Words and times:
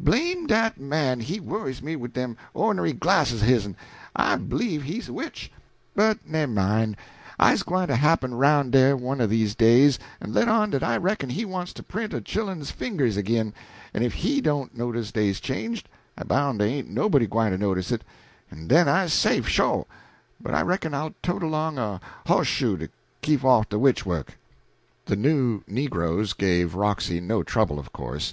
Blame 0.00 0.46
dat 0.46 0.80
man, 0.80 1.20
he 1.20 1.38
worries 1.38 1.82
me 1.82 1.96
wid 1.96 2.14
dem 2.14 2.34
ornery 2.54 2.94
glasses 2.94 3.42
o' 3.42 3.46
hisn; 3.46 3.76
I 4.16 4.36
b'lieve 4.36 4.84
he's 4.84 5.10
a 5.10 5.12
witch. 5.12 5.52
But 5.94 6.26
nemmine, 6.26 6.96
I's 7.38 7.62
gwine 7.62 7.88
to 7.88 7.96
happen 7.96 8.32
aroun' 8.32 8.70
dah 8.70 8.94
one 8.96 9.20
o' 9.20 9.26
dese 9.26 9.54
days 9.54 9.98
en 10.22 10.32
let 10.32 10.48
on 10.48 10.70
dat 10.70 10.82
I 10.82 10.96
reckon 10.96 11.28
he 11.28 11.44
wants 11.44 11.74
to 11.74 11.82
print 11.82 12.12
de 12.12 12.22
chillen's 12.22 12.70
fingers 12.70 13.18
ag'in; 13.18 13.52
en 13.92 14.02
if 14.02 14.14
he 14.14 14.40
don't 14.40 14.74
notice 14.74 15.12
dey's 15.12 15.40
changed, 15.40 15.90
I 16.16 16.24
bound 16.24 16.60
dey 16.60 16.72
ain't 16.72 16.88
nobody 16.88 17.26
gwine 17.26 17.52
to 17.52 17.58
notice 17.58 17.92
it, 17.92 18.02
en 18.50 18.68
den 18.68 18.88
I's 18.88 19.12
safe, 19.12 19.46
sho'. 19.46 19.86
But 20.40 20.54
I 20.54 20.62
reckon 20.62 20.94
I'll 20.94 21.12
tote 21.22 21.42
along 21.42 21.76
a 21.76 22.00
hoss 22.26 22.46
shoe 22.46 22.78
to 22.78 22.88
keep 23.20 23.44
off 23.44 23.68
de 23.68 23.78
witch 23.78 24.06
work." 24.06 24.38
The 25.04 25.16
new 25.16 25.60
negroes 25.66 26.32
gave 26.32 26.74
Roxy 26.74 27.20
no 27.20 27.42
trouble, 27.42 27.78
of 27.78 27.92
course. 27.92 28.32